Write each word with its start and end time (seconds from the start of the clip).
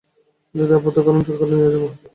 যদি 0.55 0.73
আপত্তি 0.77 1.01
করেন 1.05 1.21
জোর 1.25 1.35
করে 1.39 1.51
নিয়ে 1.51 1.71
যাব। 1.73 1.83